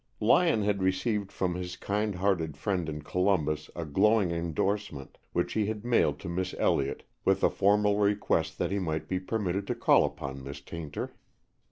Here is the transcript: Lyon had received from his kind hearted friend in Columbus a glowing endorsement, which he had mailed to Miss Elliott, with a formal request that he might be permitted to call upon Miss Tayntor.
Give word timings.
Lyon 0.19 0.63
had 0.63 0.81
received 0.81 1.31
from 1.31 1.53
his 1.53 1.77
kind 1.77 2.15
hearted 2.15 2.57
friend 2.57 2.89
in 2.89 3.03
Columbus 3.03 3.69
a 3.75 3.85
glowing 3.85 4.31
endorsement, 4.31 5.19
which 5.31 5.53
he 5.53 5.67
had 5.67 5.85
mailed 5.85 6.19
to 6.21 6.27
Miss 6.27 6.55
Elliott, 6.57 7.03
with 7.23 7.43
a 7.43 7.51
formal 7.51 7.97
request 7.99 8.57
that 8.57 8.71
he 8.71 8.79
might 8.79 9.07
be 9.07 9.19
permitted 9.19 9.67
to 9.67 9.75
call 9.75 10.03
upon 10.03 10.43
Miss 10.43 10.59
Tayntor. 10.59 11.11